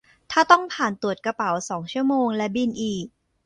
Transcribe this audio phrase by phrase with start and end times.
[0.31, 3.05] ถ้าต้องผ่านตรวจกระเป๋า สอง ชั่วโมงและบินอีก